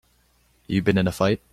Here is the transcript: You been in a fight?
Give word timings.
You 0.67 0.81
been 0.81 0.97
in 0.97 1.05
a 1.07 1.11
fight? 1.11 1.41